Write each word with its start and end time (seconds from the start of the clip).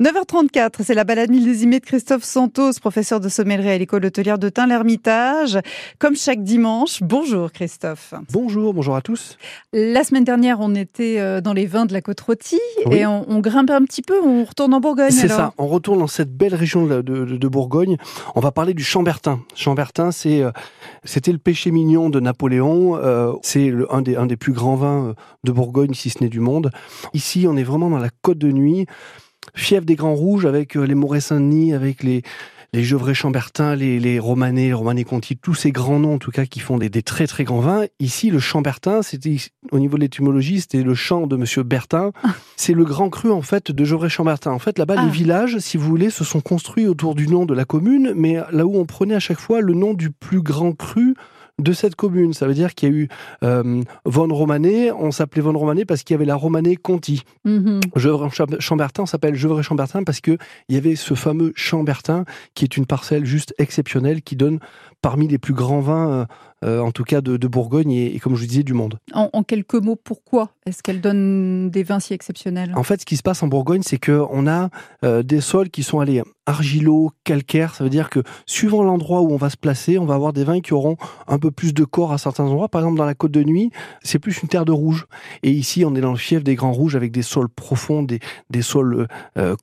9h34, 0.00 0.76
c'est 0.82 0.94
la 0.94 1.04
balade 1.04 1.28
millésimée 1.30 1.78
de 1.78 1.84
Christophe 1.84 2.24
Santos, 2.24 2.70
professeur 2.80 3.20
de 3.20 3.28
sommellerie 3.28 3.68
à 3.68 3.76
l'école 3.76 4.06
hôtelière 4.06 4.38
de 4.38 4.48
Tain-l'Hermitage. 4.48 5.58
Comme 5.98 6.16
chaque 6.16 6.42
dimanche, 6.42 7.02
bonjour 7.02 7.52
Christophe. 7.52 8.14
Bonjour, 8.32 8.72
bonjour 8.72 8.96
à 8.96 9.02
tous. 9.02 9.36
La 9.74 10.02
semaine 10.02 10.24
dernière, 10.24 10.60
on 10.60 10.74
était 10.74 11.20
euh, 11.20 11.42
dans 11.42 11.52
les 11.52 11.66
vins 11.66 11.84
de 11.84 11.92
la 11.92 12.00
côte 12.00 12.18
rôtie 12.22 12.58
et 12.90 13.04
on, 13.04 13.40
grimpe 13.40 13.68
un 13.68 13.84
petit 13.84 14.00
peu, 14.00 14.18
on 14.24 14.44
retourne 14.44 14.72
en 14.72 14.80
Bourgogne. 14.80 15.10
C'est 15.10 15.28
ça, 15.28 15.52
on 15.58 15.66
retourne 15.66 15.98
dans 15.98 16.06
cette 16.06 16.34
belle 16.34 16.54
région 16.54 16.86
de, 16.86 17.48
Bourgogne. 17.48 17.98
On 18.34 18.40
va 18.40 18.52
parler 18.52 18.72
du 18.72 18.82
Chambertin. 18.82 19.40
Chambertin, 19.54 20.12
c'est, 20.12 20.42
euh, 20.42 20.50
c'était 21.04 21.32
le 21.32 21.36
péché 21.36 21.72
mignon 21.72 22.08
de 22.08 22.20
Napoléon. 22.20 22.96
Euh, 22.96 23.34
c'est 23.42 23.70
un 23.90 24.00
des, 24.00 24.16
un 24.16 24.24
des 24.24 24.36
plus 24.38 24.54
grands 24.54 24.76
vins 24.76 25.14
de 25.44 25.52
Bourgogne, 25.52 25.92
si 25.92 26.08
ce 26.08 26.24
n'est 26.24 26.30
du 26.30 26.40
monde. 26.40 26.70
Ici, 27.12 27.44
on 27.46 27.54
est 27.58 27.64
vraiment 27.64 27.90
dans 27.90 27.98
la 27.98 28.08
côte 28.22 28.38
de 28.38 28.50
nuit 28.50 28.86
fief 29.54 29.84
des 29.84 29.96
Grands 29.96 30.14
Rouges 30.14 30.46
avec 30.46 30.76
euh, 30.76 30.84
les 30.84 30.94
Moret 30.94 31.20
Saint-Denis, 31.20 31.72
avec 31.72 32.02
les, 32.02 32.22
les 32.72 32.84
Gevrey 32.84 33.14
Chambertin, 33.14 33.74
les, 33.74 33.98
les 33.98 34.18
Romanais, 34.18 34.66
les 34.66 34.72
Romanais 34.72 35.04
Conti, 35.04 35.36
tous 35.36 35.54
ces 35.54 35.72
grands 35.72 35.98
noms 35.98 36.14
en 36.14 36.18
tout 36.18 36.30
cas 36.30 36.46
qui 36.46 36.60
font 36.60 36.78
des, 36.78 36.88
des 36.88 37.02
très 37.02 37.26
très 37.26 37.44
grands 37.44 37.60
vins. 37.60 37.84
Ici, 37.98 38.30
le 38.30 38.38
Chambertin, 38.38 39.02
c'était 39.02 39.36
au 39.72 39.78
niveau 39.78 39.96
de 39.96 40.02
l'étymologie, 40.02 40.60
c'était 40.60 40.82
le 40.82 40.94
champ 40.94 41.26
de 41.26 41.36
Monsieur 41.36 41.62
Bertin. 41.62 42.12
Ah. 42.22 42.34
C'est 42.56 42.74
le 42.74 42.84
grand 42.84 43.10
cru 43.10 43.30
en 43.30 43.42
fait 43.42 43.72
de 43.72 43.84
Gevrey 43.84 44.08
Chambertin. 44.08 44.52
En 44.52 44.58
fait, 44.58 44.78
là-bas, 44.78 44.96
les 44.96 45.08
ah. 45.08 45.12
villages, 45.12 45.58
si 45.58 45.76
vous 45.76 45.88
voulez, 45.88 46.10
se 46.10 46.24
sont 46.24 46.40
construits 46.40 46.86
autour 46.86 47.14
du 47.14 47.26
nom 47.26 47.44
de 47.44 47.54
la 47.54 47.64
commune, 47.64 48.12
mais 48.14 48.38
là 48.52 48.66
où 48.66 48.76
on 48.76 48.86
prenait 48.86 49.14
à 49.14 49.20
chaque 49.20 49.40
fois 49.40 49.60
le 49.60 49.74
nom 49.74 49.94
du 49.94 50.10
plus 50.10 50.42
grand 50.42 50.72
cru 50.72 51.14
de 51.62 51.72
cette 51.72 51.94
commune. 51.94 52.32
Ça 52.32 52.46
veut 52.46 52.54
dire 52.54 52.74
qu'il 52.74 52.88
y 52.88 52.92
a 52.92 52.94
eu 52.94 53.08
euh, 53.44 53.82
Von 54.04 54.32
Romané, 54.32 54.92
on 54.92 55.10
s'appelait 55.10 55.42
Von 55.42 55.56
Romané 55.56 55.84
parce 55.84 56.02
qu'il 56.02 56.14
y 56.14 56.16
avait 56.16 56.24
la 56.24 56.36
Romanée 56.36 56.76
Conti. 56.76 57.22
Mm 57.44 57.80
Chambertin, 58.58 59.02
on 59.02 59.06
s'appelle 59.06 59.34
Gevrey 59.34 59.62
Chambertin 59.62 60.02
parce 60.02 60.20
qu'il 60.20 60.38
y 60.68 60.76
avait 60.76 60.96
ce 60.96 61.14
fameux 61.14 61.52
Chambertin 61.54 62.24
qui 62.54 62.64
est 62.64 62.76
une 62.76 62.86
parcelle 62.86 63.24
juste 63.24 63.54
exceptionnelle 63.58 64.22
qui 64.22 64.36
donne 64.36 64.58
parmi 65.02 65.28
les 65.28 65.38
plus 65.38 65.54
grands 65.54 65.80
vins, 65.80 66.10
euh, 66.10 66.24
euh, 66.64 66.80
en 66.80 66.92
tout 66.92 67.04
cas 67.04 67.20
de, 67.20 67.36
Bourgogne 67.48 67.90
et, 67.90 68.18
comme 68.20 68.36
je 68.36 68.42
vous 68.42 68.46
disais, 68.46 68.62
du 68.62 68.74
monde. 68.74 68.98
En, 69.12 69.42
quelques 69.42 69.74
mots, 69.74 69.96
pourquoi 69.96 70.50
est-ce 70.66 70.82
qu'elle 70.82 71.00
donne 71.00 71.70
des 71.70 71.82
vins 71.82 72.00
si 72.00 72.12
exceptionnels? 72.12 72.72
En 72.76 72.82
fait, 72.82 73.00
ce 73.00 73.06
qui 73.06 73.16
se 73.16 73.22
passe 73.22 73.42
en 73.42 73.48
Bourgogne, 73.48 73.82
c'est 73.82 73.98
qu'on 73.98 74.46
a 74.46 74.68
euh, 75.04 75.22
des 75.22 75.40
sols 75.40 75.70
qui 75.70 75.82
sont 75.82 76.00
allés 76.00 76.22
argilo, 76.46 77.12
calcaires. 77.24 77.74
Ça 77.74 77.82
veut 77.82 77.90
dire 77.90 78.10
que 78.10 78.20
suivant 78.46 78.82
l'endroit 78.82 79.22
où 79.22 79.32
on 79.32 79.36
va 79.36 79.50
se 79.50 79.56
placer, 79.56 79.98
on 79.98 80.04
va 80.04 80.14
avoir 80.14 80.32
des 80.32 80.44
vins 80.44 80.60
qui 80.60 80.74
auront 80.74 80.96
un 81.26 81.38
peu 81.38 81.50
plus 81.50 81.72
de 81.72 81.84
corps 81.84 82.12
à 82.12 82.18
certains 82.18 82.44
endroits. 82.44 82.68
Par 82.68 82.82
exemple, 82.82 82.98
dans 82.98 83.06
la 83.06 83.14
Côte 83.14 83.32
de 83.32 83.42
Nuit, 83.42 83.70
c'est 84.02 84.18
plus 84.18 84.42
une 84.42 84.48
terre 84.48 84.64
de 84.64 84.72
rouge. 84.72 85.06
Et 85.42 85.50
ici, 85.50 85.84
on 85.84 85.94
est 85.94 86.00
dans 86.00 86.12
le 86.12 86.18
fief 86.18 86.44
des 86.44 86.54
Grands 86.54 86.72
Rouges 86.72 86.94
avec 86.94 87.10
des 87.10 87.22
sols 87.22 87.48
profonds, 87.48 88.02
des, 88.02 88.20
des 88.50 88.62
sols 88.62 89.08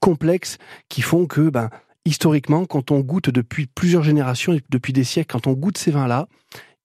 complexes 0.02 0.58
qui 0.90 1.02
font 1.02 1.26
que 1.26 1.50
ben, 1.50 1.70
historiquement, 2.08 2.66
quand 2.66 2.92
on 2.92 3.02
goûte 3.02 3.30
depuis 3.30 3.68
plusieurs 3.68 4.04
générations, 4.04 4.58
depuis 4.70 4.94
des 4.94 5.04
siècles, 5.04 5.32
quand 5.32 5.48
on 5.48 5.54
goûte 5.54 5.78
ces 5.78 5.92
vins-là, 5.92 6.28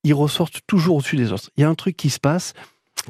ils 0.05 0.15
ressortent 0.15 0.61
toujours 0.67 0.97
au-dessus 0.97 1.17
des 1.17 1.33
autres. 1.33 1.51
Il 1.57 1.61
y 1.61 1.65
a 1.65 1.69
un 1.69 1.75
truc 1.75 1.97
qui 1.97 2.11
se 2.11 2.19
passe 2.19 2.55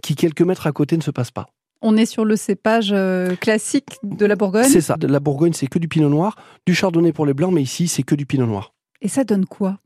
qui, 0.03 0.15
quelques 0.15 0.43
mètres 0.43 0.67
à 0.67 0.73
côté, 0.73 0.97
ne 0.97 1.03
se 1.03 1.11
passe 1.11 1.31
pas. 1.31 1.47
On 1.81 1.97
est 1.97 2.07
sur 2.07 2.25
le 2.25 2.37
cépage 2.37 2.91
euh, 2.93 3.35
classique 3.35 3.99
de 4.03 4.25
la 4.25 4.37
Bourgogne 4.37 4.69
C'est 4.69 4.81
ça. 4.81 4.97
La 5.01 5.21
Bourgogne, 5.21 5.53
c'est 5.53 5.67
que 5.67 5.79
du 5.79 5.89
pinot 5.89 6.09
noir, 6.09 6.37
du 6.67 6.75
chardonnay 6.75 7.13
pour 7.13 7.27
les 7.27 7.35
blancs, 7.35 7.53
mais 7.53 7.63
ici, 7.63 7.89
c'est 7.89 8.05
que 8.05 8.15
du 8.15 8.25
pinot 8.25 8.47
noir. 8.47 8.72
Et 9.03 9.09
ça 9.09 9.25
donne 9.25 9.47
quoi? 9.47 9.79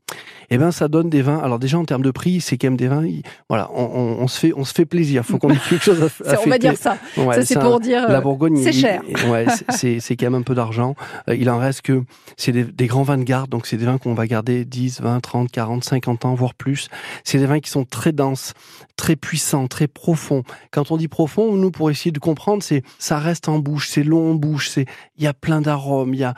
Eh 0.49 0.57
ben 0.57 0.71
ça 0.71 0.87
donne 0.87 1.09
des 1.09 1.23
vins. 1.23 1.39
Alors 1.39 1.57
déjà 1.57 1.77
en 1.77 1.85
termes 1.85 2.03
de 2.03 2.11
prix, 2.11 2.39
c'est 2.39 2.57
quand 2.57 2.67
même 2.67 2.77
des 2.77 2.87
vins. 2.87 3.03
Voilà, 3.49 3.69
on, 3.73 4.27
se 4.27 4.39
fait 4.39 4.53
on 4.55 4.63
se 4.63 4.73
fait 4.73 4.85
plaisir. 4.85 5.25
Faut 5.25 5.39
qu'on 5.39 5.49
ait 5.49 5.57
quelque 5.57 5.83
chose 5.83 6.09
à, 6.25 6.29
à 6.31 6.39
On 6.45 6.49
va 6.49 6.59
dire 6.59 6.77
ça. 6.77 6.97
ça 7.15 7.45
c'est 7.45 7.59
pour 7.59 7.79
dire. 7.79 8.07
La 8.07 8.21
Bourgogne, 8.21 8.55
c'est 8.63 8.71
cher. 8.71 9.01
ouais, 9.27 9.47
c'est 9.69 9.99
c'est 9.99 10.15
quand 10.15 10.27
même 10.27 10.35
un 10.35 10.41
peu 10.43 10.55
d'argent. 10.55 10.95
Euh, 11.29 11.35
il 11.35 11.49
en 11.49 11.57
reste 11.57 11.81
que 11.81 12.03
c'est 12.37 12.51
des, 12.51 12.87
grands 12.87 13.03
vins 13.03 13.17
de 13.17 13.23
garde, 13.23 13.49
donc 13.49 13.65
c'est 13.65 13.75
des 13.75 13.85
vins 13.85 13.97
qu'on 13.97 14.13
va 14.13 14.27
garder 14.27 14.63
10, 14.63 15.01
20, 15.01 15.19
30, 15.19 15.51
40, 15.51 15.83
50 15.83 16.25
ans, 16.25 16.35
voire 16.35 16.53
plus. 16.53 16.87
C'est 17.23 17.39
des 17.39 17.47
vins 17.47 17.59
qui 17.59 17.71
sont 17.71 17.83
très 17.83 18.13
denses, 18.13 18.53
très 18.95 19.15
puissants, 19.15 19.67
très 19.67 19.87
profonds. 19.87 20.43
Quand 20.71 20.91
on 20.91 20.97
dit 20.97 21.07
profond, 21.07 21.53
nous 21.53 21.71
pour 21.71 21.89
essayer 21.89 22.11
de 22.11 22.19
comprendre, 22.19 22.63
c'est 22.63 22.83
ça 22.99 23.17
reste 23.17 23.49
en 23.49 23.59
bouche, 23.59 23.89
c'est 23.89 24.03
long 24.03 24.31
en 24.31 24.35
bouche, 24.35 24.69
c'est 24.69 24.85
il 25.17 25.23
y 25.23 25.27
a 25.27 25.33
plein 25.33 25.59
d'arômes, 25.59 26.13
il 26.13 26.19
y 26.19 26.23
a 26.23 26.35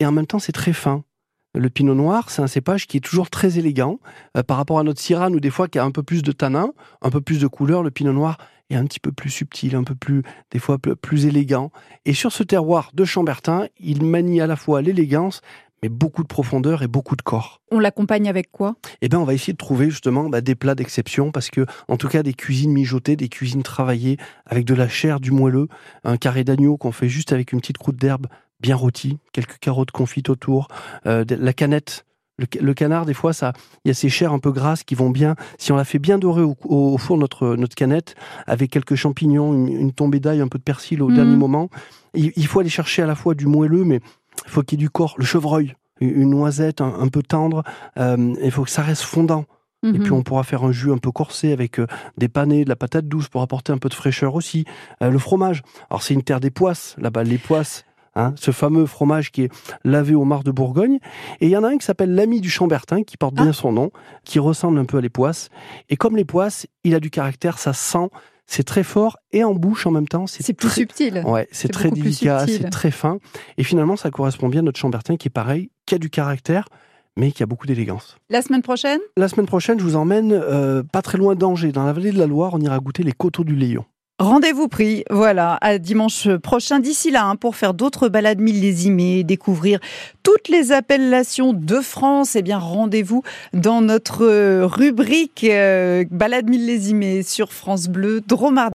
et 0.00 0.06
en 0.06 0.12
même 0.12 0.26
temps 0.26 0.40
c'est 0.40 0.52
très 0.52 0.72
fin. 0.72 1.04
Le 1.54 1.68
pinot 1.68 1.94
noir, 1.94 2.30
c'est 2.30 2.40
un 2.40 2.46
cépage 2.46 2.86
qui 2.86 2.96
est 2.96 3.00
toujours 3.00 3.28
très 3.28 3.58
élégant. 3.58 4.00
Euh, 4.38 4.42
par 4.42 4.56
rapport 4.56 4.78
à 4.78 4.84
notre 4.84 5.00
syrah, 5.00 5.28
ou 5.28 5.38
des 5.38 5.50
fois, 5.50 5.68
qui 5.68 5.78
a 5.78 5.84
un 5.84 5.90
peu 5.90 6.02
plus 6.02 6.22
de 6.22 6.32
tanin, 6.32 6.72
un 7.02 7.10
peu 7.10 7.20
plus 7.20 7.40
de 7.40 7.46
couleur, 7.46 7.82
le 7.82 7.90
pinot 7.90 8.14
noir 8.14 8.38
est 8.70 8.76
un 8.76 8.86
petit 8.86 9.00
peu 9.00 9.12
plus 9.12 9.28
subtil, 9.28 9.76
un 9.76 9.84
peu 9.84 9.94
plus, 9.94 10.22
des 10.50 10.58
fois, 10.58 10.78
plus 10.78 11.26
élégant. 11.26 11.70
Et 12.06 12.14
sur 12.14 12.32
ce 12.32 12.42
terroir 12.42 12.90
de 12.94 13.04
Chambertin, 13.04 13.66
il 13.78 14.02
manie 14.02 14.40
à 14.40 14.46
la 14.46 14.56
fois 14.56 14.80
l'élégance, 14.80 15.42
mais 15.82 15.90
beaucoup 15.90 16.22
de 16.22 16.28
profondeur 16.28 16.82
et 16.82 16.88
beaucoup 16.88 17.16
de 17.16 17.22
corps. 17.22 17.60
On 17.70 17.80
l'accompagne 17.80 18.30
avec 18.30 18.50
quoi? 18.50 18.76
Eh 19.02 19.10
bien, 19.10 19.18
on 19.18 19.24
va 19.24 19.34
essayer 19.34 19.52
de 19.52 19.58
trouver 19.58 19.90
justement 19.90 20.30
bah, 20.30 20.40
des 20.40 20.54
plats 20.54 20.74
d'exception, 20.74 21.32
parce 21.32 21.50
que, 21.50 21.66
en 21.88 21.98
tout 21.98 22.08
cas, 22.08 22.22
des 22.22 22.32
cuisines 22.32 22.72
mijotées, 22.72 23.16
des 23.16 23.28
cuisines 23.28 23.62
travaillées 23.62 24.16
avec 24.46 24.64
de 24.64 24.72
la 24.72 24.88
chair, 24.88 25.20
du 25.20 25.32
moelleux, 25.32 25.68
un 26.04 26.16
carré 26.16 26.44
d'agneau 26.44 26.78
qu'on 26.78 26.92
fait 26.92 27.10
juste 27.10 27.34
avec 27.34 27.52
une 27.52 27.60
petite 27.60 27.76
croûte 27.76 27.96
d'herbe 27.96 28.26
bien 28.62 28.76
rôti, 28.76 29.18
quelques 29.32 29.58
carottes 29.58 29.90
confites 29.90 30.30
autour, 30.30 30.68
euh, 31.06 31.24
la 31.28 31.52
canette. 31.52 32.06
Le, 32.38 32.74
canard, 32.74 33.06
des 33.06 33.14
fois, 33.14 33.32
ça, 33.32 33.52
il 33.84 33.88
y 33.88 33.90
a 33.92 33.94
ces 33.94 34.08
chairs 34.08 34.32
un 34.32 34.40
peu 34.40 34.50
grasses 34.50 34.82
qui 34.82 34.96
vont 34.96 35.10
bien. 35.10 35.36
Si 35.58 35.70
on 35.70 35.76
la 35.76 35.84
fait 35.84 36.00
bien 36.00 36.18
dorer 36.18 36.42
au, 36.42 36.98
four 36.98 37.16
notre 37.16 37.54
notre 37.54 37.76
canette, 37.76 38.16
avec 38.48 38.70
quelques 38.70 38.96
champignons, 38.96 39.52
une, 39.52 39.92
tombée 39.92 40.18
d'ail, 40.18 40.40
un 40.40 40.48
peu 40.48 40.58
de 40.58 40.64
persil 40.64 41.02
au 41.02 41.08
mhm. 41.08 41.14
dernier 41.14 41.36
moment, 41.36 41.68
il, 42.14 42.46
faut 42.46 42.58
aller 42.58 42.70
chercher 42.70 43.02
à 43.02 43.06
la 43.06 43.14
fois 43.14 43.34
du 43.34 43.46
moelleux, 43.46 43.84
mais 43.84 44.00
il 44.46 44.50
faut 44.50 44.62
qu'il 44.62 44.80
y 44.80 44.82
ait 44.82 44.86
du 44.86 44.90
corps. 44.90 45.14
Le 45.18 45.24
chevreuil, 45.24 45.76
une 46.00 46.30
noisette 46.30 46.80
un, 46.80 47.06
peu 47.08 47.22
tendre, 47.22 47.62
euh, 47.98 48.34
il 48.42 48.50
faut 48.50 48.64
que 48.64 48.70
ça 48.70 48.82
reste 48.82 49.02
fondant. 49.02 49.44
Et 49.84 49.98
puis 49.98 50.10
mhm. 50.10 50.18
on 50.18 50.22
pourra 50.22 50.42
faire 50.42 50.64
un 50.64 50.72
jus 50.72 50.90
un 50.90 50.98
peu 50.98 51.12
corsé 51.12 51.52
avec 51.52 51.78
euh, 51.78 51.86
des 52.16 52.28
panais, 52.28 52.64
de 52.64 52.68
la 52.68 52.76
patate 52.76 53.06
douce 53.06 53.28
pour 53.28 53.42
apporter 53.42 53.72
un 53.72 53.78
peu 53.78 53.88
de 53.88 53.94
fraîcheur 53.94 54.34
aussi. 54.34 54.64
le 55.00 55.18
fromage. 55.18 55.62
Alors 55.90 56.02
c'est 56.02 56.14
une 56.14 56.22
terre 56.22 56.40
des 56.40 56.50
poisses, 56.50 56.96
là-bas 56.98 57.22
les 57.24 57.38
poisses. 57.38 57.84
Hein, 58.14 58.34
ce 58.36 58.50
fameux 58.50 58.84
fromage 58.84 59.32
qui 59.32 59.44
est 59.44 59.52
lavé 59.84 60.14
au 60.14 60.24
mar 60.24 60.44
de 60.44 60.50
Bourgogne. 60.50 60.98
Et 61.40 61.46
il 61.46 61.48
y 61.48 61.56
en 61.56 61.64
a 61.64 61.68
un 61.68 61.78
qui 61.78 61.86
s'appelle 61.86 62.14
l'ami 62.14 62.42
du 62.42 62.50
Chambertin, 62.50 63.04
qui 63.04 63.16
porte 63.16 63.34
bien 63.34 63.48
ah. 63.48 63.52
son 63.54 63.72
nom, 63.72 63.90
qui 64.24 64.38
ressemble 64.38 64.78
un 64.78 64.84
peu 64.84 64.98
à 64.98 65.00
les 65.00 65.08
poisses. 65.08 65.48
Et 65.88 65.96
comme 65.96 66.16
les 66.16 66.26
poisses, 66.26 66.66
il 66.84 66.94
a 66.94 67.00
du 67.00 67.08
caractère, 67.08 67.58
ça 67.58 67.72
sent, 67.72 68.10
c'est 68.46 68.64
très 68.64 68.82
fort 68.82 69.16
et 69.32 69.44
en 69.44 69.54
bouche 69.54 69.86
en 69.86 69.90
même 69.90 70.08
temps. 70.08 70.26
C'est 70.26 70.52
plus 70.52 70.68
subtil. 70.68 71.22
Ouais, 71.24 71.48
c'est 71.52 71.68
très 71.68 71.90
délicat, 71.90 72.46
c'est 72.46 72.68
très 72.68 72.90
fin. 72.90 73.18
Et 73.56 73.64
finalement, 73.64 73.96
ça 73.96 74.10
correspond 74.10 74.50
bien 74.50 74.60
à 74.60 74.64
notre 74.64 74.78
Chambertin 74.78 75.16
qui 75.16 75.28
est 75.28 75.30
pareil, 75.30 75.70
qui 75.86 75.94
a 75.94 75.98
du 75.98 76.10
caractère, 76.10 76.68
mais 77.16 77.32
qui 77.32 77.42
a 77.42 77.46
beaucoup 77.46 77.66
d'élégance. 77.66 78.16
La 78.28 78.42
semaine 78.42 78.62
prochaine? 78.62 79.00
La 79.16 79.28
semaine 79.28 79.46
prochaine, 79.46 79.78
je 79.78 79.84
vous 79.84 79.96
emmène 79.96 80.32
euh, 80.32 80.82
pas 80.82 81.00
très 81.00 81.16
loin 81.16 81.34
d'Angers, 81.34 81.72
dans 81.72 81.84
la 81.84 81.94
vallée 81.94 82.12
de 82.12 82.18
la 82.18 82.26
Loire. 82.26 82.52
On 82.52 82.60
ira 82.60 82.78
goûter 82.78 83.02
les 83.02 83.12
coteaux 83.12 83.44
du 83.44 83.56
Léon. 83.56 83.84
Rendez-vous 84.22 84.68
pris, 84.68 85.02
voilà, 85.10 85.58
à 85.62 85.78
dimanche 85.78 86.28
prochain. 86.36 86.78
D'ici 86.78 87.10
là, 87.10 87.24
hein, 87.24 87.34
pour 87.34 87.56
faire 87.56 87.74
d'autres 87.74 88.08
balades 88.08 88.38
millésimées, 88.40 89.24
découvrir 89.24 89.80
toutes 90.22 90.46
les 90.46 90.70
appellations 90.70 91.52
de 91.52 91.80
France, 91.80 92.36
eh 92.36 92.42
bien, 92.42 92.58
rendez-vous 92.58 93.24
dans 93.52 93.80
notre 93.80 94.62
rubrique 94.62 95.42
euh, 95.42 96.04
balade 96.12 96.48
millésimée 96.48 97.24
sur 97.24 97.52
France 97.52 97.88
Bleu 97.88 98.20
Dromard. 98.20 98.70